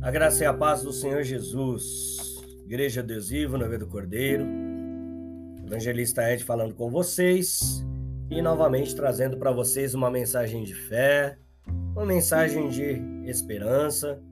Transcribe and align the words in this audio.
A 0.00 0.12
graça 0.12 0.44
e 0.44 0.46
a 0.46 0.54
paz 0.54 0.82
do 0.82 0.92
Senhor 0.92 1.24
Jesus. 1.24 2.40
Igreja 2.64 3.00
Adesivo, 3.00 3.58
Noiva 3.58 3.76
do 3.76 3.86
Cordeiro. 3.88 4.46
Evangelista 5.66 6.32
Ed 6.32 6.44
falando 6.44 6.72
com 6.72 6.88
vocês 6.88 7.84
e 8.30 8.40
novamente 8.40 8.94
trazendo 8.94 9.36
para 9.36 9.50
vocês 9.50 9.94
uma 9.94 10.08
mensagem 10.08 10.62
de 10.62 10.72
fé, 10.72 11.36
uma 11.96 12.06
mensagem 12.06 12.68
de 12.68 13.02
esperança. 13.28 14.22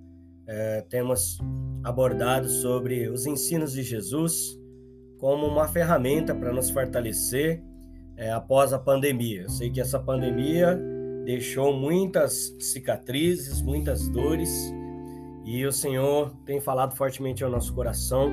É, 0.47 0.83
temos 0.83 1.37
abordado 1.83 2.49
sobre 2.49 3.09
os 3.09 3.27
ensinos 3.27 3.73
de 3.73 3.83
Jesus 3.83 4.57
como 5.19 5.47
uma 5.47 5.67
ferramenta 5.67 6.33
para 6.33 6.53
nos 6.53 6.71
fortalecer 6.71 7.61
é, 8.17 8.31
após 8.31 8.73
a 8.73 8.79
pandemia. 8.79 9.43
Eu 9.43 9.51
sei 9.51 9.69
que 9.69 9.81
essa 9.81 9.99
pandemia 9.99 10.81
deixou 11.25 11.77
muitas 11.77 12.55
cicatrizes, 12.61 13.61
muitas 13.61 14.09
dores 14.09 14.73
e 15.47 15.65
o 15.65 15.71
Senhor 15.71 16.35
tem 16.45 16.61
falado 16.61 16.97
fortemente 16.97 17.45
ao 17.45 17.51
nosso 17.51 17.73
coração, 17.73 18.33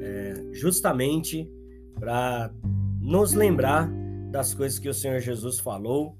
é, 0.00 0.46
justamente 0.54 1.46
para 2.00 2.50
nos 3.02 3.34
lembrar 3.34 3.86
das 4.30 4.54
coisas 4.54 4.78
que 4.78 4.88
o 4.88 4.94
Senhor 4.94 5.20
Jesus 5.20 5.60
falou 5.60 6.16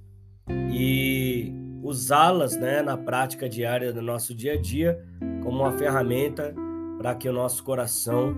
e 0.70 1.51
usá-las 1.82 2.59
né, 2.59 2.82
na 2.82 2.98
prática 2.98 3.48
diária 3.48 3.91
do 3.91 4.02
nosso 4.02 4.34
dia 4.34 4.52
a 4.52 4.60
dia 4.60 5.02
como 5.42 5.60
uma 5.60 5.73
ferramenta 5.73 6.54
para 6.98 7.15
que 7.15 7.26
o 7.26 7.32
nosso 7.32 7.65
coração 7.65 8.37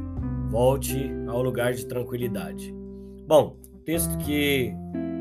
volte 0.48 1.10
ao 1.26 1.42
lugar 1.42 1.72
de 1.72 1.86
tranquilidade. 1.86 2.72
Bom, 3.26 3.56
o 3.74 3.78
texto 3.78 4.16
que 4.18 4.72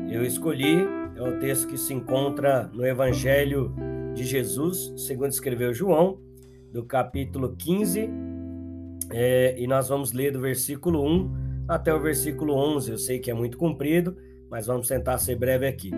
eu 0.08 0.24
escolhi 0.24 0.86
é 1.16 1.22
o 1.22 1.38
texto 1.40 1.66
que 1.66 1.76
se 1.76 1.92
encontra 1.92 2.70
no 2.72 2.86
Evangelho 2.86 3.74
de 4.14 4.24
Jesus, 4.24 4.92
segundo 4.96 5.30
escreveu 5.30 5.74
João, 5.74 6.29
do 6.72 6.84
capítulo 6.84 7.54
15, 7.56 8.08
é, 9.12 9.54
e 9.58 9.66
nós 9.66 9.88
vamos 9.88 10.12
ler 10.12 10.32
do 10.32 10.40
versículo 10.40 11.04
1 11.04 11.64
até 11.68 11.94
o 11.94 12.00
versículo 12.00 12.54
11. 12.54 12.90
Eu 12.90 12.98
sei 12.98 13.18
que 13.18 13.30
é 13.30 13.34
muito 13.34 13.58
comprido, 13.58 14.16
mas 14.50 14.66
vamos 14.66 14.88
tentar 14.88 15.18
ser 15.18 15.36
breve 15.36 15.66
aqui. 15.66 15.90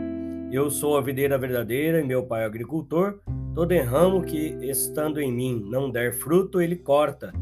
Eu 0.51 0.70
sou 0.70 0.97
a 0.97 1.01
videira 1.01 1.39
verdadeira 1.39 2.01
e 2.01 2.05
meu 2.05 2.25
pai 2.25 2.42
é 2.42 2.45
agricultor. 2.45 3.20
Todo 3.55 3.75
ramo 3.75 4.23
que, 4.23 4.56
estando 4.62 5.20
em 5.20 5.33
mim, 5.33 5.62
não 5.67 5.91
der 5.91 6.12
fruto, 6.14 6.61
ele 6.61 6.77
corta, 6.77 7.33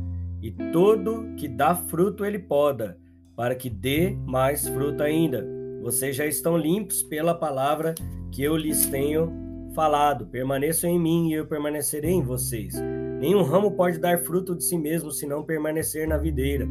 e 0.43 0.51
todo 0.73 1.35
que 1.37 1.47
dá 1.47 1.75
fruto, 1.75 2.25
ele 2.25 2.39
poda, 2.39 2.99
para 3.37 3.55
que 3.55 3.69
dê 3.69 4.17
mais 4.27 4.67
fruto 4.69 5.03
ainda. 5.03 5.47
Vocês 5.83 6.17
já 6.17 6.27
estão 6.27 6.57
limpos 6.57 7.03
pela 7.03 7.35
palavra 7.35 7.95
que 8.33 8.43
eu 8.43 8.57
lhes 8.57 8.87
tenho 8.87 9.33
falado. 9.75 10.27
Permaneçam 10.27 10.91
em 10.91 10.99
mim 10.99 11.31
e 11.31 11.35
eu 11.35 11.47
permanecerei 11.47 12.13
em 12.13 12.23
vocês. 12.23 12.75
Nenhum 13.21 13.43
ramo 13.43 13.73
pode 13.73 13.99
dar 13.99 14.19
fruto 14.21 14.57
de 14.57 14.65
si 14.65 14.79
mesmo 14.79 15.11
se 15.11 15.27
não 15.27 15.43
permanecer 15.43 16.09
na 16.09 16.17
videira. 16.17 16.67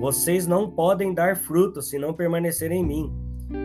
Vocês 0.00 0.46
não 0.46 0.70
podem 0.70 1.12
dar 1.12 1.36
fruto 1.36 1.82
se 1.82 1.98
não 1.98 2.14
permanecer 2.14 2.72
em 2.72 2.82
mim. 2.82 3.12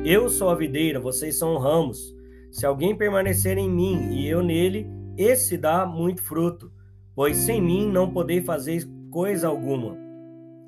Eu 0.04 0.28
sou 0.28 0.50
a 0.50 0.56
videira, 0.56 1.00
vocês 1.00 1.40
são 1.40 1.58
ramos. 1.58 2.14
Se 2.52 2.66
alguém 2.66 2.94
permanecer 2.94 3.58
em 3.58 3.70
mim 3.70 4.10
e 4.12 4.28
eu 4.28 4.44
nele, 4.44 4.86
esse 5.18 5.58
dá 5.58 5.86
muito 5.86 6.22
fruto, 6.22 6.70
pois 7.16 7.38
sem 7.38 7.62
mim 7.62 7.90
não 7.90 8.12
podeis 8.12 8.46
fazer 8.46 8.84
coisa 9.10 9.48
alguma. 9.48 9.98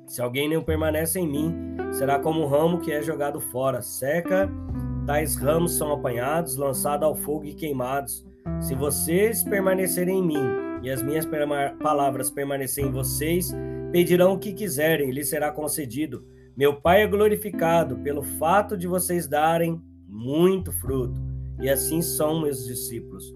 Se 0.06 0.22
alguém 0.22 0.48
não 0.48 0.62
permanece 0.62 1.20
em 1.20 1.28
mim, 1.28 1.54
será 1.92 2.18
como 2.18 2.40
um 2.40 2.46
ramo 2.46 2.80
que 2.80 2.90
é 2.90 3.02
jogado 3.02 3.38
fora, 3.38 3.82
seca, 3.82 4.50
tais 5.06 5.36
ramos 5.36 5.76
são 5.76 5.92
apanhados, 5.92 6.56
lançados 6.56 7.06
ao 7.06 7.14
fogo 7.14 7.44
e 7.44 7.52
queimados. 7.52 8.26
Se 8.62 8.74
vocês 8.74 9.44
permanecerem 9.44 10.20
em 10.20 10.26
mim 10.26 10.69
e 10.82 10.90
as 10.90 11.02
minhas 11.02 11.26
palavras 11.78 12.30
permanecerem 12.30 12.90
em 12.90 12.92
vocês, 12.92 13.52
pedirão 13.92 14.32
o 14.32 14.38
que 14.38 14.52
quiserem, 14.52 15.10
lhes 15.10 15.28
será 15.28 15.50
concedido. 15.50 16.24
Meu 16.56 16.80
Pai 16.80 17.02
é 17.02 17.06
glorificado 17.06 17.96
pelo 17.98 18.22
fato 18.22 18.76
de 18.76 18.86
vocês 18.86 19.26
darem 19.26 19.80
muito 20.06 20.72
fruto, 20.72 21.20
e 21.60 21.68
assim 21.68 22.02
são 22.02 22.40
meus 22.40 22.66
discípulos. 22.66 23.34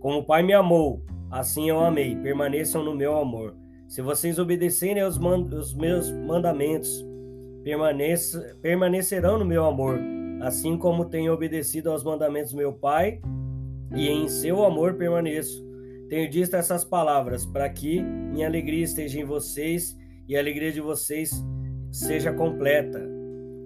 Como 0.00 0.18
o 0.18 0.24
Pai 0.24 0.42
me 0.42 0.52
amou, 0.52 1.02
assim 1.30 1.68
eu 1.68 1.80
amei, 1.80 2.16
permaneçam 2.16 2.84
no 2.84 2.94
meu 2.94 3.16
amor. 3.16 3.54
Se 3.88 4.02
vocês 4.02 4.38
obedecerem 4.38 5.02
aos, 5.02 5.16
os 5.16 5.74
meus 5.74 6.10
mandamentos, 6.10 7.04
permanecerão 8.62 9.38
no 9.38 9.44
meu 9.44 9.64
amor, 9.64 9.98
assim 10.40 10.76
como 10.76 11.04
tenho 11.04 11.32
obedecido 11.32 11.90
aos 11.90 12.04
mandamentos 12.04 12.52
do 12.52 12.58
meu 12.58 12.72
Pai, 12.72 13.20
e 13.94 14.08
em 14.08 14.28
seu 14.28 14.64
amor 14.64 14.94
permaneço. 14.94 15.65
Tenho 16.08 16.30
dito 16.30 16.54
essas 16.54 16.84
palavras 16.84 17.44
para 17.44 17.68
que 17.68 18.00
minha 18.00 18.46
alegria 18.46 18.84
esteja 18.84 19.20
em 19.20 19.24
vocês 19.24 19.96
e 20.28 20.36
a 20.36 20.40
alegria 20.40 20.70
de 20.70 20.80
vocês 20.80 21.44
seja 21.90 22.32
completa. 22.32 23.02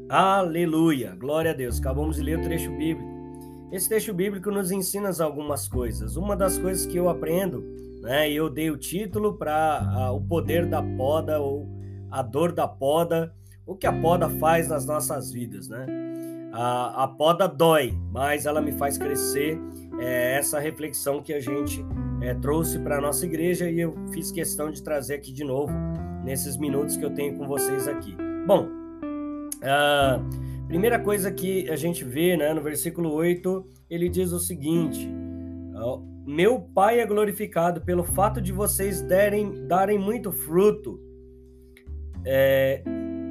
Aleluia! 0.09 1.15
Glória 1.17 1.51
a 1.51 1.55
Deus. 1.55 1.79
Acabamos 1.79 2.17
de 2.17 2.23
ler 2.23 2.39
o 2.39 2.43
trecho 2.43 2.71
bíblico. 2.77 3.09
Esse 3.71 3.89
trecho 3.89 4.15
bíblico 4.15 4.51
nos 4.51 4.71
ensina 4.71 5.11
algumas 5.21 5.69
coisas. 5.69 6.17
Uma 6.17 6.35
das 6.35 6.59
coisas 6.59 6.87
que 6.87 6.97
eu 6.97 7.09
aprendo, 7.09 7.63
né, 8.01 8.31
eu 8.31 8.49
dei 8.49 8.71
o 8.71 8.77
título 8.77 9.37
para 9.37 10.11
o 10.13 10.21
poder 10.21 10.67
da 10.67 10.83
poda 10.83 11.41
ou 11.41 11.69
a 12.11 12.23
dor 12.23 12.53
da 12.53 12.67
poda, 12.67 13.35
o 13.67 13.77
que 13.77 13.87
a 13.87 13.93
poda 13.93 14.29
faz 14.29 14.67
nas 14.67 14.87
nossas 14.87 15.31
vidas, 15.31 15.69
né? 15.69 15.87
A, 16.53 17.05
a 17.05 17.09
poda 17.09 17.47
dói, 17.47 17.95
mas 18.11 18.47
ela 18.47 18.61
me 18.61 18.73
faz 18.73 18.99
crescer. 18.99 19.61
É 20.01 20.37
essa 20.37 20.59
reflexão 20.59 21.23
que 21.23 21.33
a 21.33 21.39
gente 21.39 21.85
é, 22.21 22.35
trouxe 22.35 22.79
para 22.79 22.99
a 22.99 23.01
nossa 23.01 23.25
igreja 23.25 23.71
e 23.71 23.81
eu 23.81 23.95
fiz 24.13 24.31
questão 24.31 24.71
de 24.71 24.83
trazer 24.83 25.15
aqui 25.15 25.33
de 25.33 25.45
novo 25.45 25.73
nesses 26.25 26.57
minutos 26.57 26.97
que 26.97 27.05
eu 27.05 27.11
tenho 27.11 27.37
com 27.37 27.47
vocês 27.47 27.89
aqui. 27.89 28.15
Bom, 28.47 28.69
a 29.63 30.21
primeira 30.69 30.99
coisa 30.99 31.31
que 31.31 31.69
a 31.71 31.77
gente 31.77 32.05
vê 32.05 32.37
né, 32.37 32.53
no 32.53 32.63
versículo 32.63 33.13
8, 33.13 33.67
ele 33.89 34.09
diz 34.09 34.33
o 34.33 34.39
seguinte: 34.39 35.09
Meu 36.27 36.61
Pai 36.61 37.01
é 37.01 37.07
glorificado 37.07 37.81
pelo 37.81 38.05
fato 38.05 38.41
de 38.41 38.53
vocês 38.53 39.01
derem, 39.01 39.67
darem 39.67 39.99
muito 39.99 40.31
fruto, 40.31 41.01
é, 42.25 42.83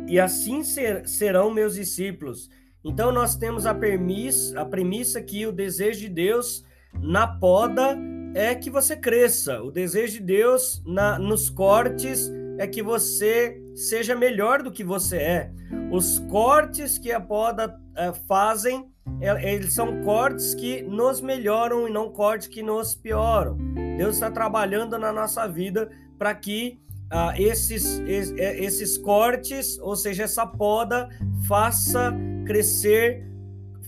e 0.08 0.20
assim 0.20 0.64
ser, 0.64 1.08
serão 1.08 1.52
meus 1.52 1.76
discípulos. 1.76 2.50
Então, 2.84 3.12
nós 3.12 3.36
temos 3.36 3.66
a, 3.66 3.76
permiss, 3.76 4.56
a 4.56 4.66
premissa 4.66 5.22
que 5.22 5.46
o 5.46 5.52
desejo 5.52 6.00
de 6.00 6.10
Deus 6.10 6.66
na 6.94 7.28
poda 7.28 7.98
é 8.34 8.54
que 8.56 8.70
você 8.70 8.96
cresça. 8.96 9.62
O 9.62 9.72
desejo 9.72 10.14
de 10.14 10.24
Deus 10.24 10.82
na, 10.86 11.18
nos 11.18 11.50
cortes 11.50 12.32
é 12.58 12.68
que 12.68 12.84
você 12.84 13.60
seja 13.76 14.16
melhor 14.16 14.62
do 14.62 14.72
que 14.72 14.84
você 14.84 15.18
é. 15.18 15.52
Os 15.92 16.20
cortes 16.30 16.98
que 16.98 17.12
a 17.12 17.20
poda 17.20 17.80
é, 17.96 18.12
fazem, 18.28 18.90
é, 19.22 19.54
eles 19.54 19.74
são 19.74 20.04
cortes 20.04 20.54
que 20.54 20.82
nos 20.82 21.22
melhoram 21.22 21.88
e 21.88 21.92
não 21.92 22.12
cortes 22.12 22.48
que 22.48 22.62
nos 22.62 22.96
pioram. 22.96 23.58
Deus 23.98 24.16
está 24.16 24.30
trabalhando 24.30 24.98
na 24.98 25.12
nossa 25.12 25.48
vida 25.48 25.90
para 26.18 26.36
que 26.36 26.80
ah, 27.12 27.34
esses, 27.38 28.00
é, 28.38 28.64
esses 28.64 28.98
cortes, 28.98 29.80
ou 29.80 29.96
seja, 29.96 30.24
essa 30.24 30.46
poda, 30.46 31.10
faça 31.48 32.14
crescer 32.46 33.26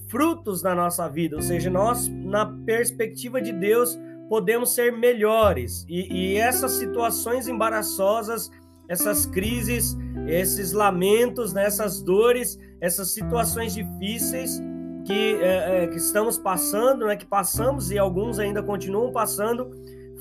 frutos 0.07 0.63
na 0.63 0.73
nossa 0.73 1.07
vida. 1.07 1.35
Ou 1.35 1.41
seja, 1.41 1.69
nós, 1.69 2.07
na 2.07 2.45
perspectiva 2.45 3.41
de 3.41 3.53
Deus, 3.53 3.97
podemos 4.31 4.73
ser 4.73 4.93
melhores. 4.93 5.85
E, 5.89 6.07
e 6.09 6.37
essas 6.37 6.71
situações 6.77 7.49
embaraçosas, 7.49 8.49
essas 8.87 9.25
crises, 9.25 9.97
esses 10.25 10.71
lamentos, 10.71 11.51
né, 11.51 11.65
essas 11.65 12.01
dores, 12.01 12.57
essas 12.79 13.13
situações 13.13 13.73
difíceis 13.73 14.57
que, 15.05 15.35
é, 15.35 15.83
é, 15.83 15.87
que 15.87 15.97
estamos 15.97 16.37
passando, 16.37 17.07
né, 17.07 17.17
que 17.17 17.25
passamos 17.25 17.91
e 17.91 17.97
alguns 17.97 18.39
ainda 18.39 18.63
continuam 18.63 19.11
passando, 19.11 19.69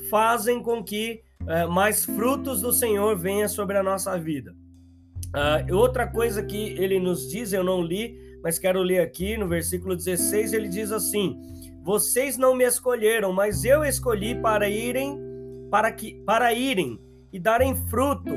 fazem 0.09 0.61
com 0.61 0.83
que 0.83 1.21
é, 1.47 1.65
mais 1.67 2.03
frutos 2.03 2.59
do 2.59 2.73
Senhor 2.73 3.17
venham 3.17 3.47
sobre 3.47 3.77
a 3.77 3.83
nossa 3.83 4.19
vida. 4.19 4.53
Uh, 5.33 5.73
outra 5.73 6.05
coisa 6.05 6.43
que 6.43 6.71
ele 6.77 6.99
nos 6.99 7.31
diz, 7.31 7.53
eu 7.53 7.63
não 7.63 7.81
li, 7.81 8.19
mas 8.43 8.59
quero 8.59 8.81
ler 8.81 8.99
aqui 8.99 9.37
no 9.37 9.47
versículo 9.47 9.95
16, 9.95 10.51
ele 10.51 10.67
diz 10.67 10.91
assim: 10.91 11.39
vocês 11.83 12.37
não 12.37 12.55
me 12.55 12.63
escolheram, 12.63 13.33
mas 13.33 13.65
eu 13.65 13.83
escolhi 13.83 14.35
para 14.35 14.69
irem, 14.69 15.19
para 15.69 15.91
que 15.91 16.21
para 16.25 16.53
irem 16.53 16.99
e 17.33 17.39
darem 17.39 17.75
fruto, 17.87 18.31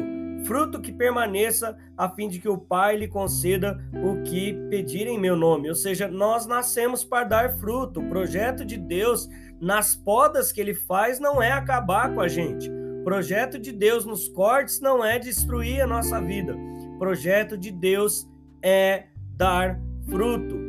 fruto 0.47 0.81
que 0.81 0.93
permaneça, 0.93 1.77
a 1.97 2.09
fim 2.09 2.29
de 2.29 2.39
que 2.39 2.49
o 2.49 2.57
Pai 2.57 2.97
lhe 2.97 3.09
conceda 3.09 3.79
o 4.03 4.23
que 4.23 4.55
pedirem 4.71 5.17
em 5.17 5.21
meu 5.21 5.37
nome. 5.37 5.69
Ou 5.69 5.75
seja, 5.75 6.09
nós 6.09 6.47
nascemos 6.47 7.05
para 7.05 7.25
dar 7.25 7.57
fruto. 7.59 8.01
O 8.01 8.09
projeto 8.09 8.65
de 8.65 8.79
Deus 8.79 9.29
nas 9.61 9.95
podas 9.95 10.51
que 10.51 10.61
ele 10.61 10.75
faz 10.75 11.21
não 11.21 11.43
é 11.43 11.53
acabar 11.53 12.15
com 12.15 12.21
a 12.21 12.29
gente. 12.29 12.71
O 12.71 13.05
projeto 13.05 13.59
de 13.59 13.73
Deus 13.73 14.07
nos 14.07 14.29
cortes 14.29 14.81
não 14.81 15.05
é 15.05 15.19
destruir 15.19 15.83
a 15.83 15.87
nossa 15.87 16.21
vida. 16.21 16.57
O 16.95 16.99
projeto 16.99 17.59
de 17.59 17.71
Deus 17.71 18.27
é 18.63 19.05
dar 19.37 19.79
fruto. 20.09 20.64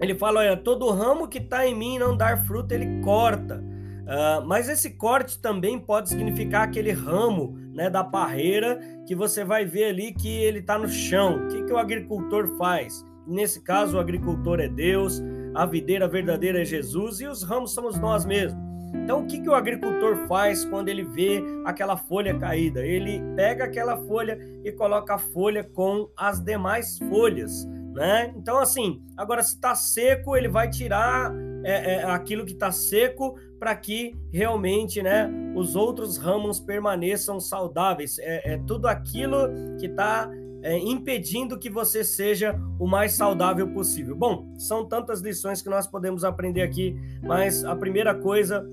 Ele 0.00 0.14
fala: 0.14 0.40
olha, 0.40 0.56
todo 0.56 0.90
ramo 0.90 1.28
que 1.28 1.38
está 1.38 1.66
em 1.66 1.74
mim 1.74 1.98
não 1.98 2.16
dar 2.16 2.44
fruto, 2.44 2.72
ele 2.72 3.00
corta. 3.02 3.62
Uh, 4.02 4.44
mas 4.46 4.68
esse 4.68 4.90
corte 4.90 5.40
também 5.40 5.78
pode 5.78 6.08
significar 6.08 6.64
aquele 6.64 6.90
ramo 6.90 7.56
né, 7.72 7.88
da 7.88 8.02
parreira 8.02 8.78
que 9.06 9.14
você 9.14 9.44
vai 9.44 9.64
ver 9.64 9.84
ali 9.84 10.12
que 10.12 10.28
ele 10.28 10.58
está 10.58 10.76
no 10.76 10.88
chão. 10.88 11.44
O 11.44 11.48
que, 11.48 11.62
que 11.62 11.72
o 11.72 11.78
agricultor 11.78 12.56
faz? 12.58 13.04
Nesse 13.26 13.62
caso, 13.62 13.96
o 13.96 14.00
agricultor 14.00 14.58
é 14.60 14.68
Deus, 14.68 15.22
a 15.54 15.64
videira 15.64 16.08
verdadeira 16.08 16.62
é 16.62 16.64
Jesus 16.64 17.20
e 17.20 17.26
os 17.26 17.42
ramos 17.42 17.72
somos 17.72 17.98
nós 17.98 18.24
mesmos. 18.24 18.60
Então, 18.94 19.22
o 19.22 19.26
que, 19.26 19.40
que 19.40 19.48
o 19.48 19.54
agricultor 19.54 20.26
faz 20.26 20.64
quando 20.64 20.88
ele 20.88 21.02
vê 21.02 21.42
aquela 21.64 21.96
folha 21.96 22.38
caída? 22.38 22.84
Ele 22.84 23.22
pega 23.34 23.64
aquela 23.64 23.96
folha 23.96 24.38
e 24.64 24.72
coloca 24.72 25.14
a 25.14 25.18
folha 25.18 25.64
com 25.64 26.10
as 26.16 26.40
demais 26.40 26.98
folhas, 26.98 27.66
né? 27.92 28.32
Então, 28.36 28.58
assim, 28.58 29.02
agora 29.16 29.42
se 29.42 29.54
está 29.54 29.74
seco, 29.74 30.36
ele 30.36 30.48
vai 30.48 30.68
tirar 30.68 31.32
é, 31.64 31.94
é, 31.94 32.04
aquilo 32.04 32.44
que 32.44 32.52
está 32.52 32.72
seco 32.72 33.38
para 33.58 33.74
que 33.76 34.16
realmente 34.32 35.02
né, 35.02 35.30
os 35.54 35.76
outros 35.76 36.16
ramos 36.16 36.58
permaneçam 36.58 37.38
saudáveis. 37.38 38.18
É, 38.18 38.54
é 38.54 38.58
tudo 38.66 38.88
aquilo 38.88 39.48
que 39.78 39.86
está 39.86 40.28
é, 40.62 40.78
impedindo 40.78 41.58
que 41.58 41.68
você 41.68 42.02
seja 42.02 42.58
o 42.78 42.86
mais 42.86 43.12
saudável 43.12 43.68
possível. 43.68 44.16
Bom, 44.16 44.54
são 44.58 44.86
tantas 44.86 45.20
lições 45.20 45.60
que 45.60 45.68
nós 45.68 45.86
podemos 45.86 46.24
aprender 46.24 46.62
aqui, 46.62 46.96
mas 47.22 47.64
a 47.64 47.76
primeira 47.76 48.14
coisa 48.14 48.66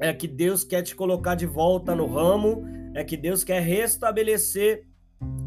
é 0.00 0.12
que 0.12 0.26
Deus 0.26 0.64
quer 0.64 0.82
te 0.82 0.96
colocar 0.96 1.34
de 1.34 1.46
volta 1.46 1.94
no 1.94 2.06
ramo, 2.06 2.64
é 2.94 3.04
que 3.04 3.16
Deus 3.16 3.44
quer 3.44 3.60
restabelecer 3.60 4.84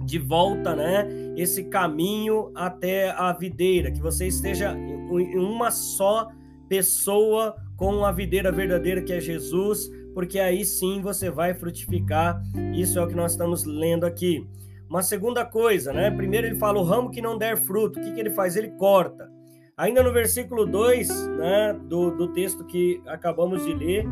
de 0.05 0.19
volta, 0.19 0.75
né, 0.75 1.07
esse 1.35 1.63
caminho 1.65 2.51
até 2.55 3.11
a 3.11 3.31
videira, 3.33 3.91
que 3.91 4.01
você 4.01 4.27
esteja 4.27 4.75
em 4.75 5.37
uma 5.37 5.71
só 5.71 6.29
pessoa 6.67 7.55
com 7.77 8.05
a 8.05 8.11
videira 8.11 8.51
verdadeira 8.51 9.01
que 9.01 9.13
é 9.13 9.19
Jesus, 9.19 9.89
porque 10.13 10.39
aí 10.39 10.63
sim 10.63 11.01
você 11.01 11.29
vai 11.29 11.53
frutificar. 11.53 12.41
Isso 12.73 12.99
é 12.99 13.03
o 13.03 13.07
que 13.07 13.15
nós 13.15 13.31
estamos 13.31 13.65
lendo 13.65 14.05
aqui. 14.05 14.47
Uma 14.89 15.01
segunda 15.01 15.43
coisa, 15.43 15.91
né? 15.91 16.11
Primeiro 16.11 16.47
ele 16.47 16.55
fala 16.55 16.79
o 16.79 16.83
ramo 16.83 17.09
que 17.09 17.21
não 17.21 17.37
der 17.37 17.57
fruto, 17.57 17.99
o 17.99 18.03
que, 18.03 18.11
que 18.13 18.19
ele 18.19 18.29
faz? 18.29 18.55
Ele 18.55 18.69
corta. 18.69 19.27
Ainda 19.75 20.03
no 20.03 20.13
versículo 20.13 20.67
2 20.67 21.27
né, 21.29 21.73
do, 21.87 22.11
do 22.11 22.27
texto 22.31 22.63
que 22.63 23.01
acabamos 23.07 23.65
de 23.65 23.73
ler, 23.73 24.05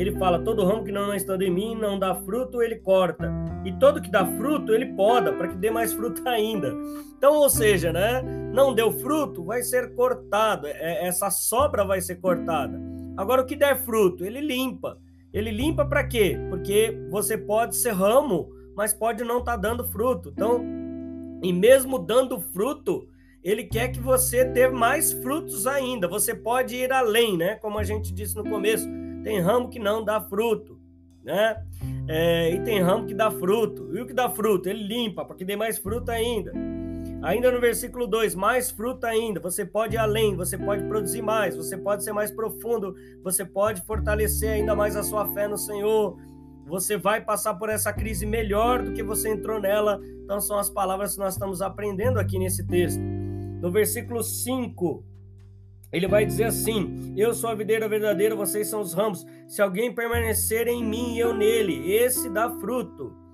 ele 0.00 0.12
fala: 0.18 0.38
todo 0.38 0.64
ramo 0.64 0.84
que 0.84 0.92
não 0.92 1.14
está 1.14 1.34
em 1.36 1.50
mim 1.50 1.74
não 1.74 1.98
dá 1.98 2.14
fruto, 2.14 2.62
ele 2.62 2.76
corta. 2.76 3.32
E 3.64 3.72
todo 3.72 4.00
que 4.00 4.10
dá 4.10 4.26
fruto, 4.36 4.72
ele 4.72 4.94
poda, 4.94 5.32
para 5.32 5.48
que 5.48 5.56
dê 5.56 5.70
mais 5.70 5.92
fruto 5.92 6.22
ainda. 6.28 6.74
Então, 7.16 7.34
ou 7.34 7.48
seja, 7.48 7.92
né? 7.92 8.22
Não 8.52 8.74
deu 8.74 8.92
fruto, 8.92 9.44
vai 9.44 9.62
ser 9.62 9.94
cortado. 9.94 10.66
É, 10.66 11.06
essa 11.06 11.30
sobra 11.30 11.84
vai 11.84 12.00
ser 12.00 12.16
cortada. 12.16 12.78
Agora, 13.16 13.42
o 13.42 13.46
que 13.46 13.56
der 13.56 13.84
fruto, 13.84 14.24
ele 14.24 14.40
limpa. 14.40 14.98
Ele 15.32 15.50
limpa 15.50 15.84
para 15.84 16.04
quê? 16.04 16.38
Porque 16.50 16.96
você 17.10 17.36
pode 17.36 17.76
ser 17.76 17.92
ramo, 17.92 18.50
mas 18.76 18.94
pode 18.94 19.24
não 19.24 19.38
estar 19.38 19.52
tá 19.52 19.56
dando 19.56 19.84
fruto. 19.84 20.30
Então, 20.30 20.62
e 21.42 21.52
mesmo 21.52 21.98
dando 21.98 22.40
fruto, 22.40 23.08
ele 23.42 23.64
quer 23.64 23.88
que 23.88 24.00
você 24.00 24.44
tenha 24.44 24.70
mais 24.70 25.12
frutos 25.12 25.66
ainda. 25.66 26.08
Você 26.08 26.34
pode 26.34 26.76
ir 26.76 26.92
além, 26.92 27.36
né? 27.36 27.56
Como 27.56 27.78
a 27.78 27.84
gente 27.84 28.12
disse 28.12 28.34
no 28.36 28.44
começo, 28.44 28.88
tem 29.26 29.40
ramo 29.40 29.68
que 29.68 29.80
não 29.80 30.04
dá 30.04 30.20
fruto, 30.20 30.78
né? 31.24 31.60
É, 32.06 32.54
e 32.54 32.60
tem 32.60 32.80
ramo 32.80 33.08
que 33.08 33.12
dá 33.12 33.28
fruto. 33.28 33.90
E 33.92 34.00
o 34.00 34.06
que 34.06 34.12
dá 34.12 34.30
fruto? 34.30 34.68
Ele 34.68 34.84
limpa 34.84 35.24
para 35.24 35.34
que 35.34 35.44
dê 35.44 35.56
mais 35.56 35.78
fruto 35.78 36.12
ainda. 36.12 36.52
Ainda 37.22 37.50
no 37.50 37.60
versículo 37.60 38.06
2, 38.06 38.36
mais 38.36 38.70
fruta 38.70 39.08
ainda. 39.08 39.40
Você 39.40 39.64
pode 39.64 39.96
ir 39.96 39.98
além, 39.98 40.36
você 40.36 40.56
pode 40.56 40.84
produzir 40.84 41.22
mais, 41.22 41.56
você 41.56 41.76
pode 41.76 42.04
ser 42.04 42.12
mais 42.12 42.30
profundo, 42.30 42.94
você 43.20 43.44
pode 43.44 43.82
fortalecer 43.82 44.50
ainda 44.50 44.76
mais 44.76 44.94
a 44.94 45.02
sua 45.02 45.26
fé 45.32 45.48
no 45.48 45.58
Senhor. 45.58 46.16
Você 46.64 46.96
vai 46.96 47.20
passar 47.20 47.54
por 47.54 47.68
essa 47.68 47.92
crise 47.92 48.24
melhor 48.24 48.84
do 48.84 48.92
que 48.92 49.02
você 49.02 49.30
entrou 49.30 49.60
nela. 49.60 50.00
Então, 50.22 50.40
são 50.40 50.56
as 50.56 50.70
palavras 50.70 51.14
que 51.14 51.18
nós 51.18 51.34
estamos 51.34 51.60
aprendendo 51.60 52.20
aqui 52.20 52.38
nesse 52.38 52.64
texto. 52.64 53.02
No 53.60 53.72
versículo 53.72 54.22
5, 54.22 55.04
ele 55.92 56.08
vai 56.08 56.24
dizer 56.24 56.44
assim: 56.44 57.14
Eu 57.16 57.34
sou 57.34 57.50
a 57.50 57.54
videira 57.54 57.88
verdadeira, 57.88 58.34
vocês 58.34 58.68
são 58.68 58.80
os 58.80 58.92
ramos. 58.92 59.26
Se 59.46 59.62
alguém 59.62 59.94
permanecer 59.94 60.68
em 60.68 60.84
mim 60.84 61.14
e 61.14 61.20
eu 61.20 61.34
nele, 61.34 61.92
esse 61.92 62.28
dá 62.30 62.50
fruto 62.50 63.26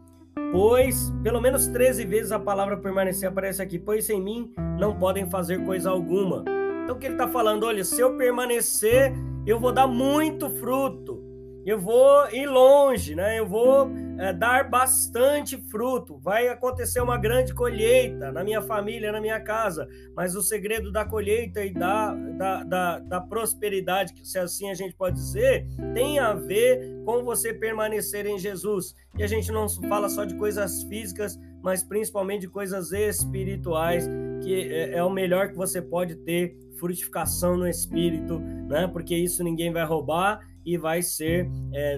Pois, 0.51 1.11
pelo 1.23 1.41
menos 1.41 1.67
13 1.67 2.05
vezes 2.05 2.33
a 2.33 2.39
palavra 2.39 2.77
permanecer 2.77 3.29
aparece 3.29 3.63
aqui, 3.63 3.79
pois 3.79 4.05
sem 4.05 4.21
mim 4.21 4.53
não 4.79 4.99
podem 4.99 5.29
fazer 5.29 5.65
coisa 5.65 5.91
alguma. 5.91 6.45
Então 6.85 6.97
o 6.97 6.99
que 6.99 7.07
ele 7.07 7.15
está 7.15 7.29
falando? 7.29 7.65
Olha, 7.65 7.85
se 7.85 8.01
eu 8.01 8.17
permanecer, 8.17 9.15
eu 9.47 9.59
vou 9.59 9.73
dar 9.73 9.87
muito 9.87 10.51
fruto 10.51 11.33
eu 11.65 11.79
vou 11.79 12.29
ir 12.33 12.47
longe, 12.47 13.15
né? 13.15 13.39
Eu 13.39 13.47
vou 13.47 13.89
é, 14.19 14.33
dar 14.33 14.69
bastante 14.69 15.57
fruto. 15.71 16.19
Vai 16.19 16.49
acontecer 16.49 17.01
uma 17.01 17.19
grande 17.19 17.55
colheita 17.55 18.31
na 18.33 18.45
minha 18.45 18.61
família, 18.63 19.13
na 19.13 19.21
minha 19.21 19.41
casa. 19.41 19.89
Mas 20.15 20.35
o 20.35 20.43
segredo 20.43 20.91
da 20.93 21.05
colheita 21.05 21.65
e 21.65 21.73
da, 21.73 22.15
da, 22.15 22.65
da, 22.65 22.99
da 22.99 23.21
prosperidade, 23.21 24.15
se 24.23 24.39
assim 24.39 24.71
a 24.71 24.75
gente 24.75 24.95
pode 24.95 25.17
dizer, 25.17 25.67
tem 25.95 26.19
a 26.19 26.33
ver 26.33 27.03
com 27.05 27.23
você 27.23 27.53
permanecer 27.53 28.27
em 28.27 28.39
Jesus. 28.39 28.95
E 29.19 29.23
a 29.23 29.27
gente 29.27 29.51
não 29.53 29.69
fala 29.89 30.09
só 30.09 30.25
de 30.25 30.35
coisas 30.37 30.83
físicas, 30.85 31.39
mas 31.63 31.83
principalmente 31.83 32.43
de 32.43 32.49
coisas 32.49 32.93
espirituais, 32.93 34.09
que 34.43 34.55
é, 34.55 34.95
é 34.97 35.05
o 35.05 35.11
melhor 35.11 35.49
que 35.49 35.57
você 35.57 35.81
pode 35.81 36.17
ter 36.17 36.57
frutificação 36.79 37.57
no 37.57 37.69
espírito, 37.69 38.41
né? 38.41 38.89
Porque 38.89 39.15
isso 39.15 39.45
ninguém 39.45 39.73
vai 39.73 39.85
roubar 39.85 40.41
e 40.65 40.77
vai 40.77 41.03
ser 41.03 41.49
é, 41.73 41.97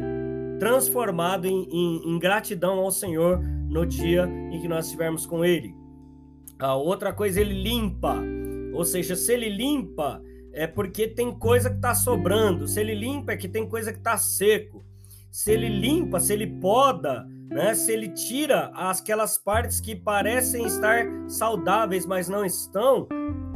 transformado 0.64 1.46
em, 1.46 1.68
em, 1.70 2.14
em, 2.14 2.18
gratidão 2.18 2.78
ao 2.78 2.90
Senhor 2.90 3.38
no 3.68 3.84
dia 3.84 4.26
em 4.50 4.58
que 4.62 4.66
nós 4.66 4.86
estivermos 4.86 5.26
com 5.26 5.44
Ele. 5.44 5.74
A 6.58 6.74
outra 6.74 7.12
coisa, 7.12 7.38
ele 7.38 7.62
limpa, 7.62 8.16
ou 8.72 8.82
seja, 8.82 9.14
se 9.14 9.30
ele 9.30 9.50
limpa, 9.50 10.22
é 10.54 10.66
porque 10.66 11.06
tem 11.06 11.36
coisa 11.36 11.68
que 11.68 11.76
está 11.76 11.94
sobrando. 11.94 12.66
Se 12.66 12.80
ele 12.80 12.94
limpa, 12.94 13.32
é 13.32 13.36
que 13.36 13.48
tem 13.48 13.68
coisa 13.68 13.92
que 13.92 13.98
está 13.98 14.16
seco. 14.16 14.82
Se 15.30 15.52
ele 15.52 15.68
limpa, 15.68 16.18
se 16.18 16.32
ele 16.32 16.46
poda, 16.46 17.26
né? 17.50 17.74
Se 17.74 17.92
ele 17.92 18.08
tira 18.08 18.70
aquelas 18.74 19.36
partes 19.36 19.80
que 19.80 19.94
parecem 19.94 20.64
estar 20.64 21.04
saudáveis, 21.28 22.06
mas 22.06 22.26
não 22.26 22.42
estão, 22.42 23.06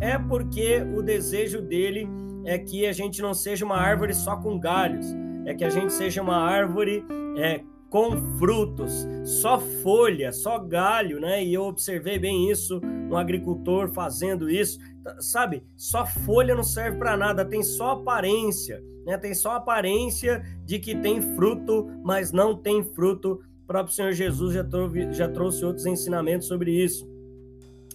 é 0.01 0.19
porque 0.19 0.83
o 0.95 1.01
desejo 1.01 1.63
dele 1.63 2.07
é 2.45 2.59
que 2.59 2.85
a 2.85 2.93
gente 2.93 3.23
não 3.23 3.33
seja 3.33 3.65
uma 3.65 3.77
árvore 3.77 4.13
só 4.13 4.37
com 4.37 4.59
galhos, 4.59 5.07
é 5.49 5.55
que 5.55 5.65
a 5.65 5.71
gente 5.71 5.93
seja 5.95 6.21
uma 6.21 6.37
árvore 6.37 7.03
é, 7.39 7.63
com 7.89 8.15
frutos, 8.39 9.09
só 9.25 9.59
folha, 9.59 10.31
só 10.31 10.59
galho, 10.59 11.19
né? 11.19 11.43
E 11.43 11.55
eu 11.55 11.63
observei 11.63 12.19
bem 12.19 12.51
isso, 12.51 12.81
um 13.11 13.17
agricultor 13.17 13.89
fazendo 13.89 14.51
isso, 14.51 14.79
sabe? 15.19 15.63
Só 15.75 16.05
folha 16.05 16.55
não 16.55 16.63
serve 16.63 16.99
para 16.99 17.17
nada, 17.17 17.47
tem 17.47 17.63
só 17.63 17.93
aparência, 17.93 18.83
né? 19.07 19.17
Tem 19.17 19.35
só 19.35 19.53
aparência 19.53 20.45
de 20.67 20.79
que 20.79 20.95
tem 20.95 21.23
fruto, 21.35 21.89
mas 22.05 22.31
não 22.31 22.55
tem 22.55 22.85
fruto. 22.85 23.41
O 23.65 23.67
próprio 23.67 23.95
Senhor 23.95 24.13
Jesus 24.13 24.53
já, 24.53 24.65
trouxe, 24.65 25.13
já 25.13 25.29
trouxe 25.29 25.65
outros 25.65 25.87
ensinamentos 25.87 26.47
sobre 26.47 26.73
isso. 26.73 27.09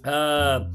Ah, 0.03 0.67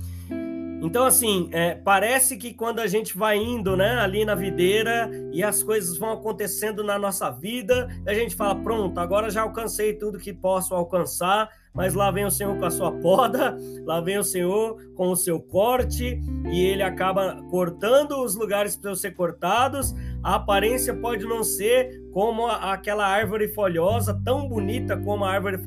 então, 0.80 1.04
assim, 1.04 1.49
é, 1.52 1.75
parece 1.75 2.37
que 2.37 2.54
quando 2.54 2.78
a 2.78 2.87
gente 2.87 3.16
vai 3.16 3.37
indo 3.37 3.76
né, 3.76 3.97
ali 3.99 4.25
na 4.25 4.35
videira 4.35 5.11
e 5.32 5.42
as 5.42 5.62
coisas 5.62 5.99
vão 5.99 6.12
acontecendo 6.12 6.85
na 6.85 6.97
nossa 6.99 7.30
vida, 7.30 7.88
a 8.06 8.14
gente 8.14 8.37
fala: 8.37 8.54
pronto, 8.54 8.99
agora 9.00 9.28
já 9.28 9.42
alcancei 9.42 9.94
tudo 9.94 10.18
que 10.18 10.32
posso 10.32 10.75
alcançar, 10.75 11.50
mas 11.75 11.94
lá 11.94 12.12
vem 12.12 12.25
o 12.25 12.30
Senhor 12.30 12.56
com 12.56 12.64
a 12.64 12.70
sua 12.70 12.92
poda, 12.92 13.56
lá 13.85 14.00
vem 14.00 14.18
o 14.18 14.25
Senhor 14.25 14.76
com 14.94 15.11
o 15.11 15.16
seu 15.16 15.40
corte, 15.40 16.20
e 16.49 16.61
ele 16.61 16.82
acaba 16.82 17.42
cortando 17.50 18.23
os 18.23 18.37
lugares 18.37 18.76
para 18.76 18.94
ser 18.94 19.12
cortados. 19.12 19.92
A 20.23 20.37
aparência 20.37 20.94
pode 20.94 21.25
não 21.25 21.42
ser 21.42 21.90
como 22.12 22.47
aquela 22.47 23.06
árvore 23.06 23.49
folhosa, 23.49 24.20
tão 24.25 24.49
bonita 24.49 24.97
como 24.97 25.25
a 25.25 25.30
árvore 25.30 25.58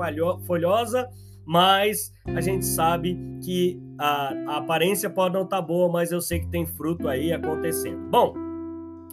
folhosa 0.48 1.08
mas 1.46 2.13
a 2.25 2.41
gente 2.41 2.65
sabe 2.65 3.18
que 3.44 3.82
a, 4.01 4.34
a 4.48 4.58
aparência 4.58 5.10
pode 5.12 5.36
não 5.36 5.43
estar 5.43 5.58
tá 5.58 5.62
boa, 5.62 5.88
mas 5.88 6.12
eu 6.12 6.20
sei 6.20 6.39
que 6.39 6.48
tem 6.48 6.65
fruto 6.65 7.08
aí 7.08 7.31
acontecendo. 7.31 8.00
Bom, 8.10 8.34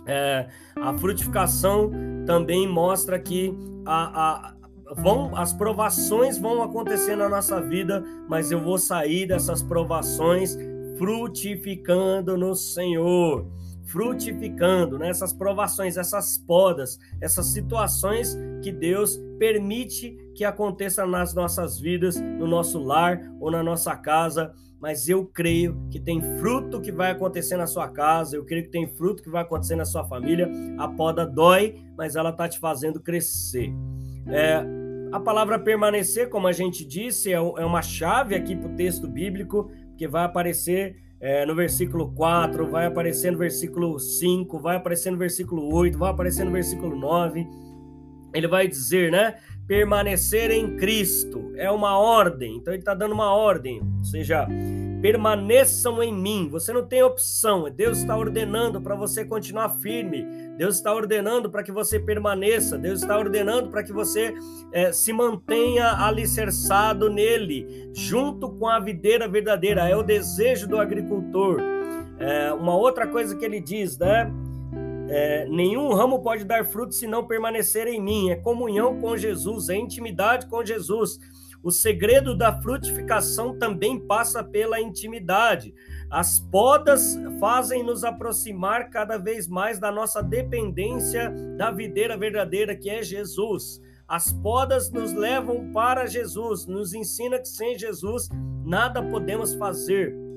é, 0.06 0.48
a 0.76 0.96
frutificação 0.96 1.90
também 2.24 2.66
mostra 2.66 3.18
que 3.18 3.54
a, 3.84 4.48
a, 4.48 4.54
vão, 4.96 5.36
as 5.36 5.52
provações 5.52 6.38
vão 6.38 6.62
acontecer 6.62 7.16
na 7.16 7.28
nossa 7.28 7.60
vida, 7.60 8.02
mas 8.26 8.50
eu 8.50 8.60
vou 8.60 8.78
sair 8.78 9.26
dessas 9.26 9.62
provações 9.62 10.56
frutificando 10.96 12.38
no 12.38 12.54
Senhor 12.54 13.46
frutificando, 13.88 14.98
né? 14.98 15.08
essas 15.08 15.32
provações, 15.32 15.96
essas 15.96 16.36
podas, 16.36 16.98
essas 17.22 17.46
situações 17.46 18.36
que 18.62 18.70
Deus 18.70 19.18
permite 19.38 20.14
que 20.34 20.44
aconteça 20.44 21.06
nas 21.06 21.34
nossas 21.34 21.80
vidas, 21.80 22.20
no 22.20 22.46
nosso 22.46 22.78
lar 22.78 23.18
ou 23.40 23.50
na 23.50 23.62
nossa 23.62 23.96
casa, 23.96 24.52
mas 24.80 25.08
eu 25.08 25.26
creio 25.26 25.76
que 25.90 25.98
tem 25.98 26.20
fruto 26.38 26.80
que 26.80 26.92
vai 26.92 27.10
acontecer 27.10 27.56
na 27.56 27.66
sua 27.66 27.88
casa, 27.88 28.36
eu 28.36 28.44
creio 28.44 28.64
que 28.64 28.70
tem 28.70 28.86
fruto 28.86 29.22
que 29.22 29.30
vai 29.30 29.42
acontecer 29.42 29.76
na 29.76 29.84
sua 29.84 30.04
família. 30.04 30.50
A 30.78 30.88
poda 30.88 31.26
dói, 31.26 31.76
mas 31.96 32.14
ela 32.16 32.30
está 32.30 32.48
te 32.48 32.58
fazendo 32.58 33.00
crescer. 33.00 33.72
É, 34.28 34.62
a 35.10 35.18
palavra 35.18 35.58
permanecer, 35.58 36.28
como 36.28 36.46
a 36.46 36.52
gente 36.52 36.84
disse, 36.84 37.32
é, 37.32 37.36
é 37.36 37.40
uma 37.40 37.82
chave 37.82 38.34
aqui 38.34 38.54
para 38.54 38.70
o 38.70 38.76
texto 38.76 39.08
bíblico, 39.08 39.70
que 39.96 40.06
vai 40.06 40.24
aparecer 40.24 40.96
é, 41.20 41.44
no 41.44 41.54
versículo 41.54 42.12
4, 42.12 42.70
vai 42.70 42.86
aparecer 42.86 43.32
no 43.32 43.38
versículo 43.38 43.98
5, 43.98 44.58
vai 44.60 44.76
aparecer 44.76 45.10
no 45.10 45.18
versículo 45.18 45.74
8, 45.74 45.98
vai 45.98 46.10
aparecer 46.10 46.44
no 46.44 46.52
versículo 46.52 46.94
9. 46.94 47.46
Ele 48.32 48.46
vai 48.46 48.68
dizer, 48.68 49.10
né? 49.10 49.36
Permanecer 49.68 50.50
em 50.50 50.78
Cristo 50.78 51.52
é 51.54 51.70
uma 51.70 51.98
ordem, 51.98 52.56
então 52.56 52.72
ele 52.72 52.80
está 52.80 52.94
dando 52.94 53.12
uma 53.12 53.34
ordem, 53.34 53.82
ou 53.98 54.02
seja, 54.02 54.48
permaneçam 55.02 56.02
em 56.02 56.10
mim. 56.10 56.48
Você 56.50 56.72
não 56.72 56.86
tem 56.86 57.02
opção, 57.02 57.70
Deus 57.70 57.98
está 57.98 58.16
ordenando 58.16 58.80
para 58.80 58.94
você 58.94 59.26
continuar 59.26 59.68
firme, 59.68 60.24
Deus 60.56 60.76
está 60.76 60.94
ordenando 60.94 61.50
para 61.50 61.62
que 61.62 61.70
você 61.70 62.00
permaneça, 62.00 62.78
Deus 62.78 63.02
está 63.02 63.18
ordenando 63.18 63.68
para 63.68 63.82
que 63.82 63.92
você 63.92 64.34
é, 64.72 64.90
se 64.90 65.12
mantenha 65.12 66.02
alicerçado 66.02 67.10
nele, 67.10 67.90
junto 67.94 68.48
com 68.48 68.66
a 68.66 68.80
videira 68.80 69.28
verdadeira. 69.28 69.86
É 69.86 69.94
o 69.94 70.02
desejo 70.02 70.66
do 70.66 70.78
agricultor. 70.78 71.60
É, 72.18 72.54
uma 72.54 72.74
outra 72.74 73.06
coisa 73.06 73.36
que 73.36 73.44
ele 73.44 73.60
diz, 73.60 73.98
né? 73.98 74.32
É, 75.08 75.46
nenhum 75.46 75.92
ramo 75.94 76.22
pode 76.22 76.44
dar 76.44 76.66
fruto 76.66 76.94
se 76.94 77.06
não 77.06 77.26
permanecer 77.26 77.86
em 77.86 78.00
mim. 78.00 78.30
É 78.30 78.36
comunhão 78.36 79.00
com 79.00 79.16
Jesus, 79.16 79.68
é 79.68 79.76
intimidade 79.76 80.46
com 80.46 80.64
Jesus. 80.64 81.18
O 81.62 81.70
segredo 81.70 82.36
da 82.36 82.60
frutificação 82.60 83.58
também 83.58 83.98
passa 83.98 84.44
pela 84.44 84.80
intimidade. 84.80 85.74
As 86.10 86.38
podas 86.38 87.18
fazem 87.40 87.82
nos 87.82 88.04
aproximar 88.04 88.90
cada 88.90 89.18
vez 89.18 89.48
mais 89.48 89.78
da 89.78 89.90
nossa 89.90 90.22
dependência 90.22 91.30
da 91.56 91.70
videira 91.70 92.16
verdadeira 92.16 92.76
que 92.76 92.88
é 92.88 93.02
Jesus. 93.02 93.80
As 94.06 94.32
podas 94.32 94.90
nos 94.90 95.12
levam 95.12 95.72
para 95.72 96.06
Jesus, 96.06 96.66
nos 96.66 96.94
ensina 96.94 97.38
que 97.38 97.48
sem 97.48 97.78
Jesus 97.78 98.28
nada 98.64 99.02
podemos 99.02 99.54
fazer 99.54 100.27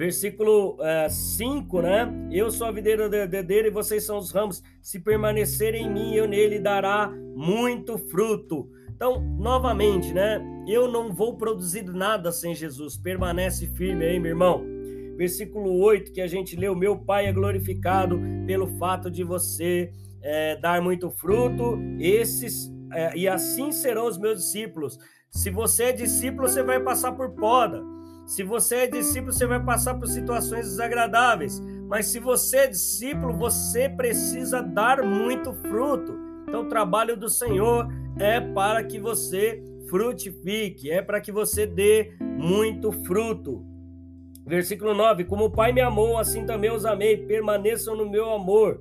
versículo 0.00 0.78
5, 1.10 1.76
uh, 1.76 1.82
né? 1.82 2.28
Eu 2.32 2.50
sou 2.50 2.66
a 2.66 2.72
videira 2.72 3.06
verdadeira 3.06 3.68
e 3.68 3.70
vocês 3.70 4.02
são 4.06 4.16
os 4.16 4.32
ramos. 4.32 4.62
Se 4.80 4.98
permanecerem 4.98 5.84
em 5.84 5.92
mim, 5.92 6.14
eu 6.14 6.26
nele 6.26 6.58
dará 6.58 7.12
muito 7.36 7.98
fruto. 7.98 8.66
Então, 8.88 9.20
novamente, 9.38 10.14
né? 10.14 10.40
Eu 10.66 10.90
não 10.90 11.12
vou 11.12 11.36
produzir 11.36 11.82
nada 11.82 12.32
sem 12.32 12.54
Jesus. 12.54 12.96
Permanece 12.96 13.66
firme 13.76 14.06
aí, 14.06 14.18
meu 14.18 14.30
irmão. 14.30 14.64
Versículo 15.18 15.78
8 15.82 16.12
que 16.12 16.22
a 16.22 16.26
gente 16.26 16.56
leu: 16.56 16.74
Meu 16.74 16.96
Pai 16.96 17.26
é 17.26 17.32
glorificado 17.32 18.18
pelo 18.46 18.68
fato 18.78 19.10
de 19.10 19.22
você 19.22 19.92
é, 20.22 20.56
dar 20.56 20.80
muito 20.80 21.10
fruto. 21.10 21.78
Esses 21.98 22.72
é, 22.90 23.14
e 23.14 23.28
assim 23.28 23.70
serão 23.70 24.06
os 24.06 24.16
meus 24.16 24.38
discípulos. 24.38 24.98
Se 25.30 25.50
você 25.50 25.84
é 25.84 25.92
discípulo, 25.92 26.48
você 26.48 26.62
vai 26.62 26.80
passar 26.80 27.12
por 27.12 27.32
poda. 27.34 27.99
Se 28.30 28.44
você 28.44 28.76
é 28.76 28.86
discípulo, 28.86 29.32
você 29.32 29.44
vai 29.44 29.60
passar 29.60 29.94
por 29.94 30.06
situações 30.06 30.64
desagradáveis. 30.66 31.60
Mas 31.88 32.06
se 32.06 32.20
você 32.20 32.58
é 32.58 32.66
discípulo, 32.68 33.36
você 33.36 33.88
precisa 33.88 34.62
dar 34.62 35.02
muito 35.02 35.52
fruto. 35.52 36.16
Então, 36.46 36.62
o 36.62 36.68
trabalho 36.68 37.16
do 37.16 37.28
Senhor 37.28 37.88
é 38.20 38.40
para 38.40 38.84
que 38.84 39.00
você 39.00 39.60
frutifique, 39.88 40.92
é 40.92 41.02
para 41.02 41.20
que 41.20 41.32
você 41.32 41.66
dê 41.66 42.12
muito 42.20 42.92
fruto. 43.04 43.64
Versículo 44.46 44.94
9: 44.94 45.24
Como 45.24 45.46
o 45.46 45.50
Pai 45.50 45.72
me 45.72 45.80
amou, 45.80 46.16
assim 46.16 46.46
também 46.46 46.70
os 46.70 46.86
amei, 46.86 47.16
permaneçam 47.16 47.96
no 47.96 48.08
meu 48.08 48.30
amor. 48.30 48.80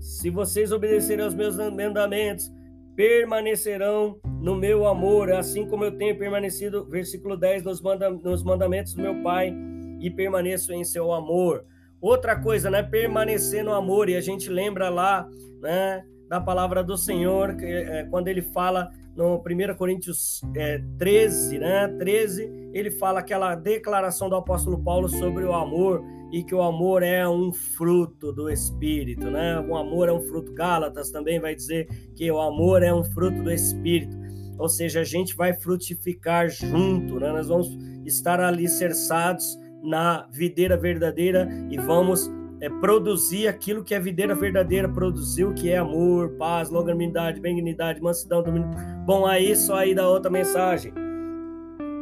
Se 0.00 0.30
vocês 0.30 0.72
obedecerem 0.72 1.24
aos 1.24 1.34
meus 1.34 1.56
mandamentos, 1.56 2.50
permanecerão 3.00 4.20
no 4.42 4.54
meu 4.54 4.86
amor, 4.86 5.32
assim 5.32 5.66
como 5.66 5.82
eu 5.86 5.96
tenho 5.96 6.18
permanecido, 6.18 6.84
versículo 6.84 7.34
10, 7.34 7.62
nos, 7.62 7.80
manda, 7.80 8.10
nos 8.10 8.42
mandamentos 8.44 8.92
do 8.92 9.00
meu 9.00 9.22
Pai 9.22 9.54
e 9.98 10.10
permaneço 10.10 10.70
em 10.74 10.84
seu 10.84 11.10
amor. 11.10 11.64
Outra 11.98 12.38
coisa, 12.38 12.68
né? 12.68 12.82
Permanecer 12.82 13.64
no 13.64 13.72
amor, 13.72 14.10
e 14.10 14.16
a 14.16 14.20
gente 14.20 14.50
lembra 14.50 14.90
lá, 14.90 15.26
né, 15.62 16.04
da 16.28 16.42
palavra 16.42 16.84
do 16.84 16.98
Senhor, 16.98 17.56
que, 17.56 17.64
é, 17.64 18.04
quando 18.04 18.28
ele 18.28 18.42
fala 18.42 18.90
no 19.16 19.36
1 19.36 19.74
Coríntios 19.78 20.42
é, 20.54 20.82
13, 20.98 21.58
né? 21.58 21.88
13, 21.98 22.70
ele 22.74 22.90
fala 22.90 23.20
aquela 23.20 23.54
declaração 23.54 24.28
do 24.28 24.36
apóstolo 24.36 24.78
Paulo 24.84 25.08
sobre 25.08 25.42
o 25.44 25.54
amor 25.54 26.04
e 26.32 26.42
que 26.44 26.54
o 26.54 26.62
amor 26.62 27.02
é 27.02 27.28
um 27.28 27.52
fruto 27.52 28.32
do 28.32 28.48
Espírito, 28.48 29.30
né? 29.30 29.58
O 29.60 29.76
amor 29.76 30.08
é 30.08 30.12
um 30.12 30.20
fruto. 30.20 30.52
Gálatas 30.52 31.10
também 31.10 31.40
vai 31.40 31.54
dizer 31.54 31.88
que 32.14 32.30
o 32.30 32.40
amor 32.40 32.82
é 32.82 32.92
um 32.92 33.02
fruto 33.02 33.42
do 33.42 33.50
Espírito. 33.50 34.16
Ou 34.58 34.68
seja, 34.68 35.00
a 35.00 35.04
gente 35.04 35.34
vai 35.34 35.52
frutificar 35.54 36.48
junto, 36.48 37.18
né? 37.18 37.32
Nós 37.32 37.48
vamos 37.48 37.76
estar 38.04 38.40
alicerçados 38.40 39.58
na 39.82 40.28
videira 40.30 40.76
verdadeira 40.76 41.48
e 41.70 41.78
vamos 41.78 42.30
é, 42.60 42.68
produzir 42.68 43.48
aquilo 43.48 43.82
que 43.82 43.94
a 43.94 44.00
videira 44.00 44.34
verdadeira 44.34 44.88
produziu, 44.88 45.54
que 45.54 45.70
é 45.70 45.78
amor, 45.78 46.36
paz, 46.36 46.70
longanimidade, 46.70 47.40
benignidade, 47.40 48.00
mansidão, 48.00 48.42
domínio. 48.42 48.68
Bom, 49.06 49.26
aí 49.26 49.56
só 49.56 49.76
aí 49.76 49.94
da 49.94 50.08
outra 50.08 50.30
mensagem. 50.30 50.92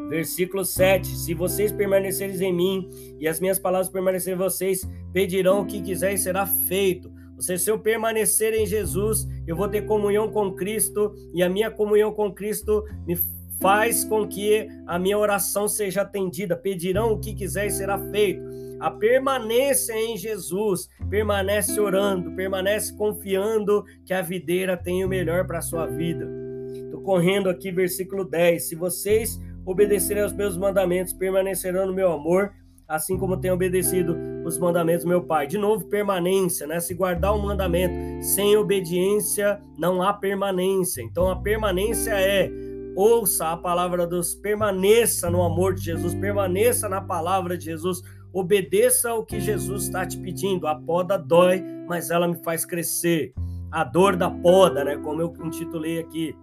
Versículo 0.09 0.65
7: 0.65 1.07
Se 1.07 1.35
vocês 1.35 1.71
permanecerem 1.71 2.43
em 2.43 2.53
mim 2.53 2.91
e 3.21 3.29
as 3.29 3.41
minhas 3.41 3.59
palavras 3.59 3.89
permanecerem 3.89 4.35
em 4.35 4.43
vocês, 4.43 4.89
pedirão 5.13 5.61
o 5.61 5.67
que 5.67 5.83
quiserem 5.83 6.17
e 6.17 6.19
será 6.19 6.47
feito. 6.47 7.13
Ou 7.37 7.43
seja, 7.43 7.63
se 7.63 7.71
eu 7.71 7.79
permanecer 7.79 8.53
em 8.55 8.67
Jesus, 8.67 9.29
eu 9.47 9.55
vou 9.55 9.69
ter 9.69 9.83
comunhão 9.83 10.31
com 10.31 10.53
Cristo 10.53 11.15
e 11.33 11.43
a 11.43 11.49
minha 11.49 11.71
comunhão 11.71 12.13
com 12.13 12.33
Cristo 12.33 12.85
me 13.07 13.17
faz 13.61 14.05
com 14.05 14.27
que 14.27 14.69
a 14.87 14.99
minha 14.99 15.19
oração 15.19 15.69
seja 15.69 16.03
atendida. 16.03 16.57
Pedirão 16.57 17.13
o 17.13 17.21
que 17.21 17.35
quiser 17.35 17.67
e 17.67 17.71
será 17.71 17.99
feito. 18.11 18.43
A 18.81 18.91
permanência 18.91 19.93
em 19.93 20.17
Jesus, 20.17 20.89
permanece 21.11 21.81
orando, 21.81 22.33
permanece 22.33 22.97
confiando 22.97 23.85
que 24.05 24.15
a 24.15 24.23
videira 24.23 24.77
tem 24.77 25.05
o 25.05 25.09
melhor 25.09 25.47
para 25.47 25.59
a 25.59 25.63
sua 25.63 25.87
vida. 25.87 26.29
Estou 26.73 27.03
correndo 27.03 27.49
aqui, 27.49 27.71
versículo 27.73 28.25
10. 28.25 28.69
Se 28.69 28.75
vocês 28.75 29.41
obedecerem 29.71 30.23
aos 30.23 30.33
meus 30.33 30.57
mandamentos, 30.57 31.13
permanecerão 31.13 31.87
no 31.87 31.93
meu 31.93 32.11
amor, 32.11 32.53
assim 32.89 33.19
como 33.19 33.37
tenho 33.37 33.53
obedecido 33.53 34.17
os 34.43 34.57
mandamentos 34.57 35.05
do 35.05 35.09
meu 35.09 35.23
Pai. 35.23 35.47
De 35.47 35.59
novo, 35.59 35.85
permanência, 35.85 36.67
né? 36.67 36.81
Se 36.81 36.95
guardar 36.95 37.35
o 37.35 37.43
mandamento 37.43 37.95
sem 38.25 38.57
obediência, 38.57 39.61
não 39.79 40.03
há 40.03 40.15
permanência. 40.15 41.03
Então, 41.03 41.31
a 41.31 41.37
permanência 41.37 42.13
é 42.13 42.51
ouça 42.97 43.53
a 43.53 43.57
palavra 43.59 44.05
de 44.05 44.11
Deus, 44.11 44.35
permaneça 44.35 45.31
no 45.31 45.43
amor 45.43 45.75
de 45.75 45.85
Jesus, 45.85 46.15
permaneça 46.15 46.89
na 46.89 47.03
palavra 47.03 47.57
de 47.57 47.67
Jesus, 47.67 48.03
obedeça 48.33 49.11
ao 49.11 49.25
que 49.25 49.39
Jesus 49.39 49.85
está 49.85 50.07
te 50.07 50.19
pedindo. 50.19 50.67
A 50.67 50.75
poda 50.75 51.19
dói, 51.19 51.63
mas 51.87 52.11
ela 52.11 52.27
me 52.27 52.43
faz 52.43 52.65
crescer. 52.65 53.35
A 53.71 53.85
dor 53.85 54.17
da 54.17 54.31
poda, 54.31 54.83
né? 54.83 54.97
Como 54.97 55.21
eu 55.21 55.31
intitulei 55.45 55.99
aqui. 55.99 56.35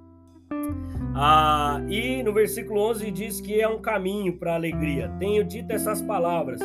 Ah, 1.17 1.81
e 1.87 2.21
no 2.23 2.33
versículo 2.33 2.81
11 2.89 3.09
diz 3.09 3.39
que 3.39 3.61
é 3.61 3.67
um 3.69 3.79
caminho 3.79 4.37
para 4.37 4.51
a 4.51 4.55
alegria. 4.55 5.09
Tenho 5.17 5.45
dito 5.45 5.71
essas 5.71 6.01
palavras, 6.01 6.59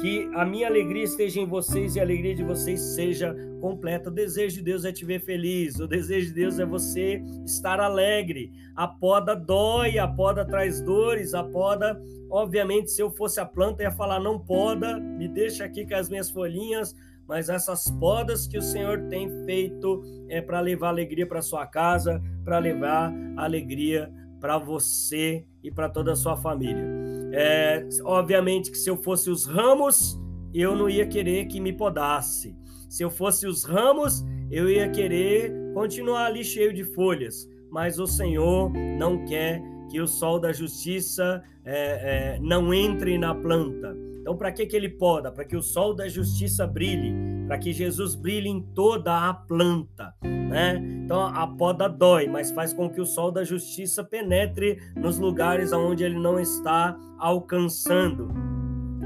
que 0.00 0.28
a 0.34 0.44
minha 0.44 0.66
alegria 0.66 1.04
esteja 1.04 1.40
em 1.40 1.46
vocês 1.46 1.94
e 1.94 2.00
a 2.00 2.02
alegria 2.02 2.34
de 2.34 2.42
vocês 2.42 2.80
seja 2.80 3.36
completa. 3.60 4.10
O 4.10 4.12
desejo 4.12 4.56
de 4.56 4.62
Deus 4.62 4.84
é 4.84 4.90
te 4.90 5.04
ver 5.04 5.20
feliz, 5.20 5.78
o 5.78 5.86
desejo 5.86 6.26
de 6.26 6.34
Deus 6.34 6.58
é 6.58 6.66
você 6.66 7.22
estar 7.46 7.78
alegre. 7.78 8.50
A 8.74 8.88
poda 8.88 9.36
dói, 9.36 9.96
a 9.96 10.08
poda 10.08 10.44
traz 10.44 10.80
dores, 10.80 11.32
a 11.32 11.44
poda, 11.44 12.02
obviamente, 12.28 12.90
se 12.90 13.00
eu 13.00 13.12
fosse 13.12 13.38
a 13.38 13.46
planta, 13.46 13.84
ia 13.84 13.92
falar: 13.92 14.18
não 14.18 14.40
poda, 14.40 14.98
me 14.98 15.28
deixa 15.28 15.64
aqui 15.64 15.86
com 15.86 15.94
as 15.94 16.10
minhas 16.10 16.28
folhinhas 16.28 16.96
mas 17.28 17.50
essas 17.50 17.90
podas 18.00 18.46
que 18.46 18.56
o 18.56 18.62
Senhor 18.62 19.02
tem 19.08 19.28
feito 19.44 20.02
é 20.30 20.40
para 20.40 20.60
levar 20.60 20.88
alegria 20.88 21.26
para 21.26 21.42
sua 21.42 21.66
casa, 21.66 22.22
para 22.42 22.58
levar 22.58 23.12
alegria 23.36 24.10
para 24.40 24.56
você 24.56 25.44
e 25.62 25.70
para 25.70 25.90
toda 25.90 26.12
a 26.12 26.16
sua 26.16 26.36
família. 26.36 26.84
É, 27.32 27.86
obviamente 28.04 28.70
que 28.70 28.78
se 28.78 28.88
eu 28.88 28.96
fosse 28.96 29.28
os 29.28 29.44
ramos, 29.44 30.18
eu 30.54 30.74
não 30.74 30.88
ia 30.88 31.06
querer 31.06 31.44
que 31.46 31.60
me 31.60 31.72
podasse. 31.72 32.56
Se 32.88 33.02
eu 33.02 33.10
fosse 33.10 33.46
os 33.46 33.64
ramos, 33.64 34.24
eu 34.50 34.70
ia 34.70 34.88
querer 34.88 35.52
continuar 35.74 36.26
ali 36.26 36.42
cheio 36.42 36.72
de 36.72 36.82
folhas. 36.82 37.46
Mas 37.70 37.98
o 37.98 38.06
Senhor 38.06 38.72
não 38.98 39.26
quer 39.26 39.60
que 39.90 40.00
o 40.00 40.06
sol 40.06 40.40
da 40.40 40.52
justiça 40.52 41.42
é, 41.64 42.36
é, 42.36 42.38
não 42.40 42.72
entre 42.72 43.18
na 43.18 43.34
planta. 43.34 43.94
Então, 44.28 44.36
para 44.36 44.52
que, 44.52 44.66
que 44.66 44.76
ele 44.76 44.90
poda? 44.90 45.32
Para 45.32 45.42
que 45.42 45.56
o 45.56 45.62
sol 45.62 45.94
da 45.94 46.06
justiça 46.06 46.66
brilhe, 46.66 47.14
para 47.46 47.56
que 47.56 47.72
Jesus 47.72 48.14
brilhe 48.14 48.50
em 48.50 48.60
toda 48.60 49.26
a 49.26 49.32
planta, 49.32 50.14
né? 50.22 50.76
Então 51.02 51.22
a 51.22 51.46
poda 51.46 51.88
dói, 51.88 52.26
mas 52.26 52.50
faz 52.50 52.74
com 52.74 52.90
que 52.90 53.00
o 53.00 53.06
sol 53.06 53.32
da 53.32 53.42
justiça 53.42 54.04
penetre 54.04 54.82
nos 54.94 55.18
lugares 55.18 55.72
onde 55.72 56.04
ele 56.04 56.18
não 56.18 56.38
está 56.38 56.94
alcançando. 57.18 58.28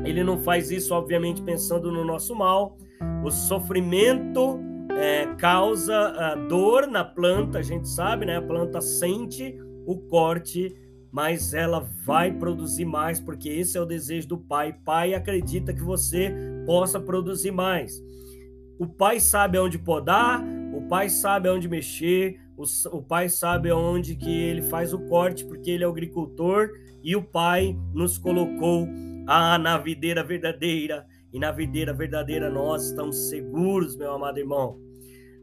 Ele 0.04 0.24
não 0.24 0.42
faz 0.42 0.72
isso, 0.72 0.92
obviamente, 0.92 1.40
pensando 1.40 1.92
no 1.92 2.04
nosso 2.04 2.34
mal. 2.34 2.76
O 3.24 3.30
sofrimento 3.30 4.58
é, 4.90 5.26
causa 5.36 5.94
uh, 6.34 6.48
dor 6.48 6.88
na 6.88 7.04
planta, 7.04 7.60
a 7.60 7.62
gente 7.62 7.88
sabe, 7.88 8.26
né? 8.26 8.38
A 8.38 8.42
planta 8.42 8.80
sente 8.80 9.56
o 9.86 9.96
corte, 9.98 10.74
mas 11.12 11.52
ela 11.52 11.86
vai 12.04 12.32
produzir 12.32 12.86
mais, 12.86 13.20
porque 13.20 13.50
esse 13.50 13.76
é 13.76 13.80
o 13.80 13.84
desejo 13.84 14.28
do 14.28 14.38
pai. 14.38 14.74
Pai 14.82 15.12
acredita 15.12 15.74
que 15.74 15.82
você 15.82 16.34
possa 16.64 16.98
produzir 16.98 17.50
mais. 17.50 18.02
O 18.78 18.86
pai 18.86 19.20
sabe 19.20 19.58
aonde 19.58 19.78
podar, 19.78 20.42
o 20.72 20.88
pai 20.88 21.10
sabe 21.10 21.50
aonde 21.50 21.68
mexer, 21.68 22.40
o, 22.56 22.64
o 22.96 23.02
pai 23.02 23.28
sabe 23.28 23.68
aonde 23.68 24.16
que 24.16 24.30
ele 24.30 24.62
faz 24.62 24.94
o 24.94 25.00
corte, 25.00 25.44
porque 25.44 25.70
ele 25.70 25.84
é 25.84 25.86
agricultor 25.86 26.70
e 27.04 27.14
o 27.14 27.22
pai 27.22 27.76
nos 27.92 28.16
colocou 28.16 28.88
ah, 29.26 29.58
na 29.58 29.76
videira 29.76 30.24
verdadeira. 30.24 31.06
E 31.30 31.38
na 31.38 31.52
videira 31.52 31.92
verdadeira 31.92 32.50
nós 32.50 32.86
estamos 32.86 33.28
seguros, 33.28 33.96
meu 33.96 34.12
amado 34.12 34.38
irmão. 34.38 34.78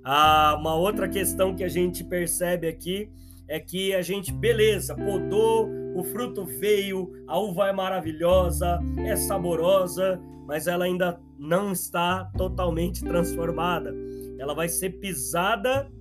Ah, 0.03 0.55
uma 0.59 0.75
outra 0.75 1.07
questão 1.07 1.55
que 1.55 1.63
a 1.63 1.69
gente 1.69 2.03
percebe 2.03 2.67
aqui 2.67 3.09
é 3.49 3.59
que 3.59 3.93
a 3.95 4.01
gente, 4.01 4.31
beleza, 4.31 4.95
podou, 4.95 5.67
o 5.95 6.03
fruto 6.03 6.45
veio, 6.45 7.11
a 7.27 7.37
uva 7.37 7.67
é 7.67 7.73
maravilhosa, 7.73 8.79
é 8.99 9.15
saborosa, 9.15 10.21
mas 10.47 10.67
ela 10.67 10.85
ainda 10.85 11.19
não 11.37 11.71
está 11.71 12.25
totalmente 12.37 13.03
transformada. 13.03 13.93
Ela 14.37 14.53
vai 14.53 14.69
ser 14.69 14.91
pisada, 14.99 15.91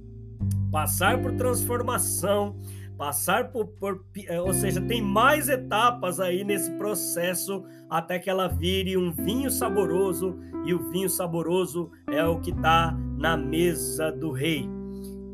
passar 0.70 1.20
por 1.22 1.32
transformação, 1.32 2.54
passar 2.98 3.50
por, 3.50 3.66
por, 3.66 4.04
eh, 4.26 4.40
ou 4.40 4.52
seja, 4.52 4.80
tem 4.82 5.00
mais 5.00 5.48
etapas 5.48 6.20
aí 6.20 6.44
nesse 6.44 6.70
processo 6.72 7.64
até 7.88 8.18
que 8.18 8.28
ela 8.28 8.46
vire 8.46 8.96
um 8.96 9.10
vinho 9.10 9.50
saboroso 9.50 10.38
e 10.66 10.74
o 10.74 10.90
vinho 10.90 11.08
saboroso 11.08 11.90
é 12.10 12.22
o 12.24 12.40
que 12.40 12.50
está 12.50 12.94
na 13.16 13.36
mesa 13.38 14.12
do 14.12 14.32
rei. 14.32 14.77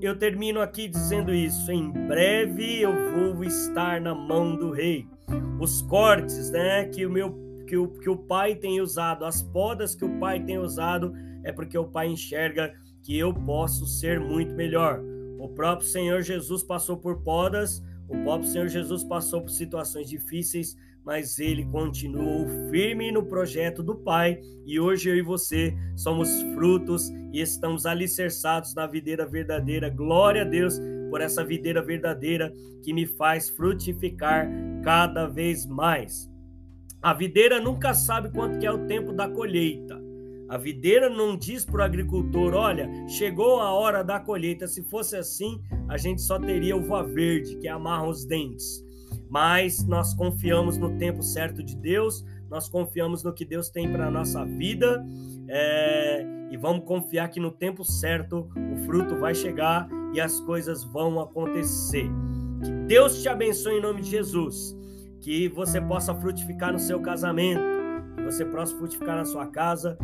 Eu 0.04 0.18
termino 0.18 0.60
aqui 0.60 0.86
dizendo 0.86 1.32
isso. 1.32 1.72
Em 1.72 1.90
breve 1.90 2.82
eu 2.82 2.92
vou 3.10 3.42
estar 3.42 4.02
na 4.02 4.14
mão 4.14 4.54
do 4.54 4.70
rei. 4.70 5.08
Os 5.58 5.80
cortes, 5.80 6.50
né, 6.50 6.84
que 6.88 7.06
o 7.06 7.10
meu 7.10 7.42
que 7.66 7.74
o, 7.74 7.88
que 7.88 8.10
o 8.10 8.16
pai 8.18 8.54
tem 8.54 8.82
usado, 8.82 9.24
as 9.24 9.42
podas 9.42 9.94
que 9.94 10.04
o 10.04 10.18
pai 10.18 10.38
tem 10.44 10.58
usado, 10.58 11.14
é 11.42 11.50
porque 11.50 11.78
o 11.78 11.86
pai 11.86 12.08
enxerga 12.08 12.74
que 13.02 13.18
eu 13.18 13.32
posso 13.32 13.86
ser 13.86 14.20
muito 14.20 14.54
melhor. 14.54 15.00
O 15.38 15.48
próprio 15.48 15.88
Senhor 15.88 16.20
Jesus 16.20 16.62
passou 16.62 16.98
por 16.98 17.22
podas, 17.22 17.82
o 18.06 18.22
próprio 18.24 18.50
Senhor 18.50 18.68
Jesus 18.68 19.02
passou 19.04 19.40
por 19.40 19.50
situações 19.50 20.06
difíceis, 20.10 20.76
mas 21.04 21.38
ele 21.38 21.64
continuou 21.66 22.48
firme 22.70 23.12
no 23.12 23.26
projeto 23.26 23.82
do 23.82 23.94
Pai 23.94 24.40
e 24.64 24.80
hoje 24.80 25.10
eu 25.10 25.16
e 25.16 25.22
você 25.22 25.76
somos 25.96 26.42
frutos 26.54 27.10
e 27.32 27.40
estamos 27.40 27.84
alicerçados 27.84 28.74
na 28.74 28.86
videira 28.86 29.26
verdadeira. 29.26 29.90
Glória 29.90 30.42
a 30.42 30.44
Deus 30.44 30.80
por 31.10 31.20
essa 31.20 31.44
videira 31.44 31.82
verdadeira 31.82 32.52
que 32.82 32.92
me 32.92 33.06
faz 33.06 33.50
frutificar 33.50 34.48
cada 34.82 35.26
vez 35.26 35.66
mais. 35.66 36.30
A 37.02 37.12
videira 37.12 37.60
nunca 37.60 37.92
sabe 37.92 38.30
quanto 38.30 38.58
que 38.58 38.66
é 38.66 38.72
o 38.72 38.86
tempo 38.86 39.12
da 39.12 39.28
colheita. 39.28 40.02
A 40.48 40.56
videira 40.56 41.10
não 41.10 41.36
diz 41.36 41.64
para 41.64 41.80
o 41.80 41.84
agricultor: 41.84 42.54
olha, 42.54 42.88
chegou 43.08 43.60
a 43.60 43.72
hora 43.72 44.02
da 44.02 44.20
colheita. 44.20 44.66
Se 44.66 44.82
fosse 44.84 45.16
assim, 45.16 45.60
a 45.88 45.96
gente 45.96 46.22
só 46.22 46.38
teria 46.38 46.76
uva 46.76 47.02
verde, 47.02 47.56
que 47.56 47.68
amarra 47.68 48.08
os 48.08 48.24
dentes. 48.24 48.84
Mas 49.34 49.84
nós 49.84 50.14
confiamos 50.14 50.78
no 50.78 50.96
tempo 50.96 51.20
certo 51.20 51.60
de 51.60 51.74
Deus, 51.74 52.24
nós 52.48 52.68
confiamos 52.68 53.24
no 53.24 53.32
que 53.32 53.44
Deus 53.44 53.68
tem 53.68 53.90
para 53.90 54.06
a 54.06 54.10
nossa 54.10 54.44
vida 54.44 55.04
é, 55.48 56.24
e 56.52 56.56
vamos 56.56 56.84
confiar 56.84 57.26
que 57.30 57.40
no 57.40 57.50
tempo 57.50 57.84
certo 57.84 58.48
o 58.72 58.76
fruto 58.84 59.16
vai 59.16 59.34
chegar 59.34 59.88
e 60.12 60.20
as 60.20 60.38
coisas 60.38 60.84
vão 60.84 61.18
acontecer. 61.18 62.08
Que 62.62 62.70
Deus 62.86 63.22
te 63.22 63.28
abençoe 63.28 63.78
em 63.78 63.82
nome 63.82 64.02
de 64.02 64.10
Jesus. 64.10 64.72
Que 65.20 65.48
você 65.48 65.80
possa 65.80 66.14
frutificar 66.14 66.72
no 66.72 66.78
seu 66.78 67.00
casamento, 67.00 67.60
que 68.16 68.22
você 68.22 68.44
possa 68.44 68.76
frutificar 68.76 69.16
na 69.16 69.24
sua 69.24 69.48
casa, 69.48 69.98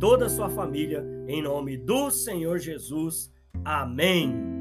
toda 0.00 0.26
a 0.26 0.28
sua 0.28 0.50
família, 0.50 1.06
em 1.28 1.40
nome 1.40 1.76
do 1.76 2.10
Senhor 2.10 2.58
Jesus. 2.58 3.30
Amém. 3.64 4.51